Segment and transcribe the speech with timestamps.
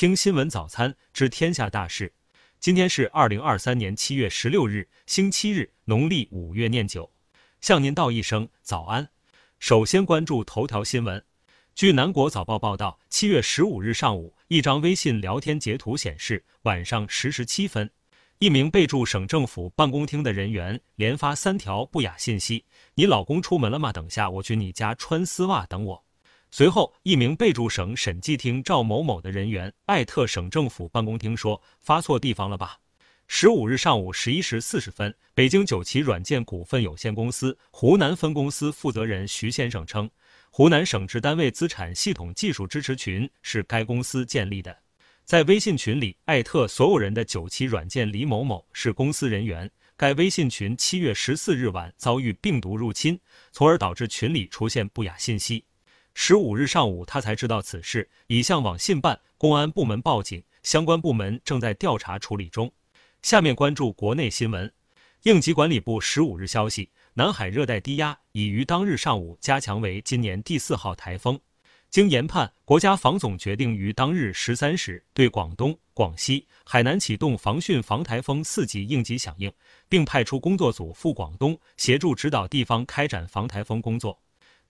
[0.00, 2.10] 听新闻早餐知天下大事。
[2.58, 7.12] 今天是二零二三年七月十六日，星期日，农历五月廿九。
[7.60, 9.06] 向您道一声早安。
[9.58, 11.22] 首先关注头条新闻。
[11.74, 17.90] 据南国早报报道，七月十五日上午，一张微信聊天截图显示，晚上十时七分，
[18.38, 22.64] 一名备注省政府办公厅的人员连发三条不雅信息
[22.96, 23.92] ：“你老公出门了吗？
[23.92, 26.04] 等下我去你家穿丝袜等我。”
[26.52, 32.78] 随后，一名备注省审计厅赵某某的人员艾特省政府办公厅说：“发错地方了吧？”
[33.28, 40.10] 十五日上午十一时四十分，北京九旗软件股份有限公司湖南分公司负责人徐先生称，
[40.50, 44.76] 湖南省直单位资产系统技术支持群是该公司建立的，
[45.24, 49.70] 在微信群里艾特所有人的九旗软件李某某是公司人员。
[49.96, 53.20] 该微信群七月十四日晚遭遇病毒入侵，
[53.52, 55.62] 从而导致群里出现不雅信息。
[56.22, 62.70] 十五日上午，他才知道此事，已向网信办、公安部门报警，相关部门正在调查处理中。
[63.22, 64.70] 下面关注国内新闻。
[65.22, 71.40] 应急管理部十五日消息，南海热带低压已于当日上午加强为今年第四号台风。
[71.88, 79.50] 经研判，国家防总决定于当日十三时对广东、广西、海南启动防汛防台风四级应急响应，
[79.88, 84.20] 并派出工作组赴广东协助指导地方开展防台风工作。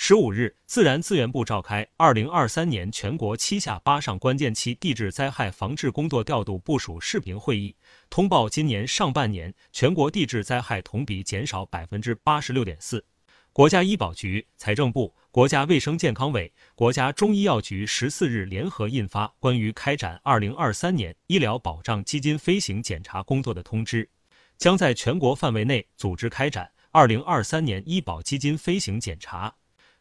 [0.00, 7.74] 十五日，自然资源部召开二零二三年全国七下八上关键期地质灾害防治工作调度部署视频会议，
[8.08, 13.04] 通报今年上半年全国地质灾害同比减少百分之八十六点四。
[13.52, 24.08] 国家医保局、财政部、国家卫生健康委、国家中医药局十四日联合印发关于开展二零二三年医疗保障基金飞行检查工作的通知，
[24.56, 29.52] 将在全国范围内组织开展二零二三年医保基金飞行检查。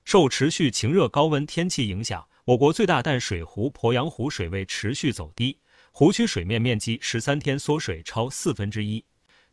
[0.08, 5.60] 受持续晴热高温天气影响，我国最大淡水湖鄱阳湖水位持续走低，
[5.92, 9.04] 湖区水面面积十三天缩水超四分之一。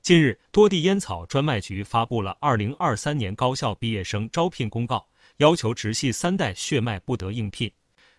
[0.01, 7.73] 近日，多地烟草专卖局发布了二零二三年高校毕业生招聘公告，要求直系三代血脉不得应聘。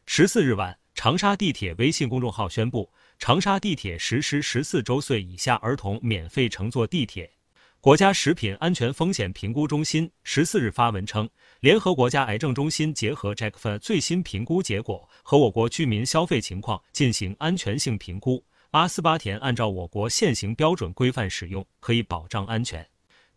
[0.06, 7.32] 十四日晚，长沙地铁微信公众号宣布，长沙地铁实施十四周岁以下儿童免费乘坐地铁。
[7.86, 11.30] 国家食品安全风险评估中心十四日发文称，
[11.60, 22.84] 联合国家癌症中心结合 Jackfa 最新评估结果和我国居民消费情况进行安全性评估，阿斯巴甜按照我国现行标准规范使用，可以保障安全。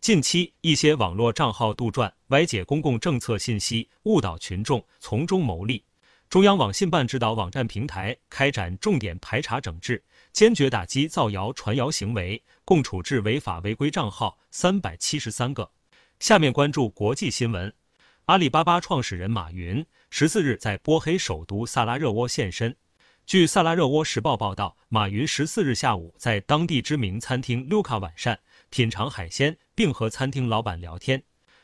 [0.01, 5.83] 近期一些网络账号杜撰、歪解公共政策信息，误导群众，从中牟利。
[6.29, 10.03] 中央网信办指导网站平台开展重点排查整治。
[10.31, 15.71] 坚决打击造谣传谣行为，共处置违法违规账号三百七十三个。
[16.19, 17.73] 下面关注国际新闻。
[18.25, 22.75] 阿里巴巴创始人马云十四日在波黑首都萨拉热窝现身。
[23.25, 28.39] 据萨拉热窝时报报道，马云十四日下午在当地知名餐厅卢卡晚膳，
[28.69, 31.23] 品尝海鲜，并和餐厅老板聊天。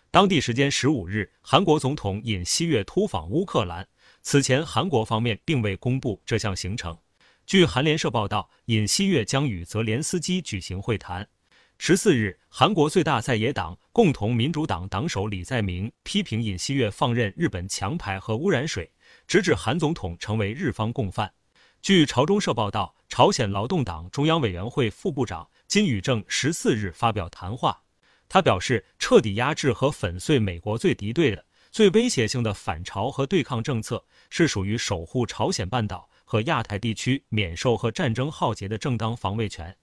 [0.10, 3.88] 当地时间十五日，韩国总统尹锡悦突访乌克兰。
[4.28, 6.98] 此前，韩国方面并未公布这项行程。
[7.46, 11.30] 据韩联社报道，尹锡悦将与泽连斯基举行会谈。
[11.78, 18.92] 十四日，韩国最大在野党共同民主党党首李在明批评尹锡悦放任日本强排核污染水，
[19.28, 21.32] 直指韩总统成为日方共犯。
[21.84, 27.84] 据朝中社报道，朝鲜劳动党中央委员会副部长金宇正十四日发表谈话，
[28.28, 36.10] 他表示，彻底压制和粉碎美国最敌对的、最威胁性的反朝和对抗政策，是属于守护朝鲜半岛。
[36.24, 39.76] 和亚太地区免受和战争浩劫的正当防卫权。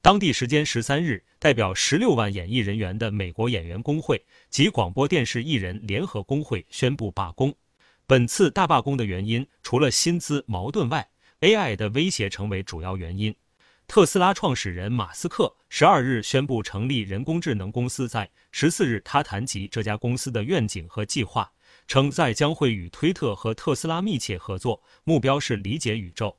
[0.00, 7.52] 当地时间十三日，代表十六万演艺人员的美国演员工会及广播电视艺人联合工会宣布罢工。
[8.06, 13.34] 本次大罢工的原因，除了薪资矛盾外，AI 的威胁成为主要原因。
[13.88, 21.48] 特斯拉创始人马斯克十二日宣布成立人工智能公司，在十四日，他谈及这家公司的愿景和计划。
[21.86, 26.36] 称在将会与推特和特斯拉密切合作，目标是理解宇宙。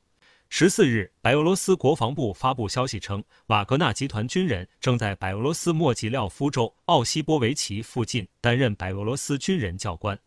[0.49, 10.19] 十四日，白俄罗斯国防部发布消息称，瓦格纳集团军人正在白俄罗斯莫吉廖夫州奥西波维奇附近担任白俄罗斯军人教官。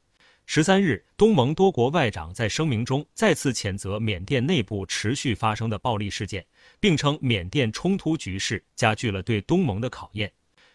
[0.46, 6.44] 十三日，东盟多国外长在声明中再次谴责缅甸内部持续发生的暴力事件，
[6.79, 10.31] 并称缅甸冲突局势加剧了对东盟的考验。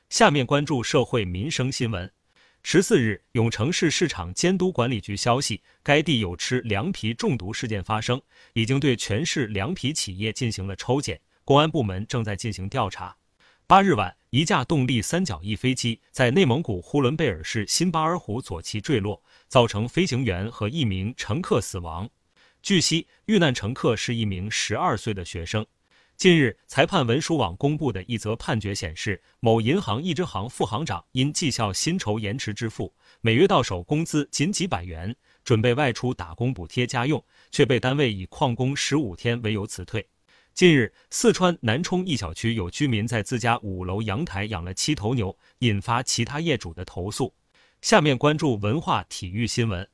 [0.10, 2.12] 下面关注社会民生新闻。
[2.64, 8.20] 十四日，永城市市场监督管理局消息，该地有吃凉皮中毒事件发生，
[8.54, 13.16] 已经对全市凉皮企业进行了抽检，公安部门正在进行调查。
[13.66, 22.08] 八日晚，一架动力三角翼飞机在内蒙古呼伦贝尔市新巴尔虎左旗坠落，造成飞行员和一名乘客死亡。
[22.62, 25.66] 据悉，遇难乘客是一名十二岁的学生。
[26.16, 40.06] 近日，裁判文书网公布的一则判决显示，某银行一支行副行长因绩效薪酬延迟支付，每月到手工资仅几百元，准备外出打工补贴家用，却被单位以旷工十五天为由辞退。
[40.60, 47.34] 近日，四川南充一小区有居民在自家五楼阳台养了七头牛，引发其他业主的投诉。
[47.82, 49.88] 下面关注文化体育新闻。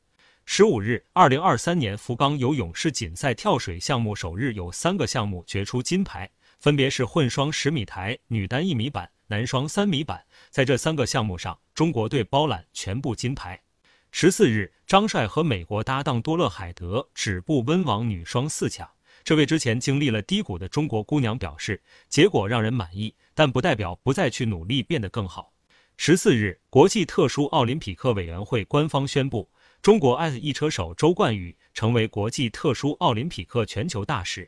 [0.44, 10.26] 十五日，二零二三年福冈游泳世锦赛跳水项目首日有三个项目决出金牌，分别是混双十米台、女单一米板、男双三米板。
[10.50, 13.62] 在这三个项目上，中国队包揽全部金牌。
[14.10, 18.90] 十四日，张帅和美国搭档多勒海德止步温网女双四强。
[19.26, 25.52] 这位之前经历了低谷的中国姑娘表示，结果让人满意，但不代表不再去努力变得更好。
[25.98, 29.50] 十四日，国际特殊奥林匹克委员会官方宣布。
[29.82, 34.48] 中国 S 一车手周冠宇成为国际特殊奥林匹克全球大使。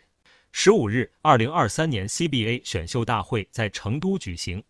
[0.51, 4.63] 十五日，二零二三年 CBA 选秀大会在成都举行。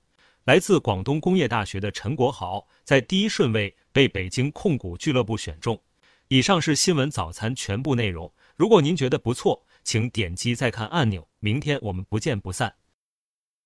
[0.45, 5.77] 来自广东工业大学的陈国豪在第一顺位被北京控股俱乐部选中。
[6.29, 8.31] 以上是新闻早餐全部内容。
[8.55, 11.25] 如果您觉得不错，请点击再看按钮。
[11.39, 12.75] 明天我们不见不散。